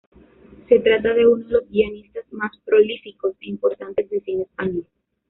[0.67, 4.87] Se trata de uno de los guionistas más prolíficos e importantes del cine español.